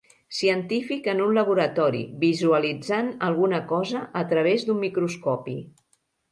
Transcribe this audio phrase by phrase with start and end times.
[0.35, 5.59] Científic en un laboratori, visualitzant alguna cosa a través d'un microscopi.